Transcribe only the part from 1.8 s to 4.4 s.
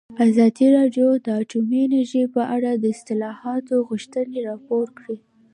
انرژي په اړه د اصلاحاتو غوښتنې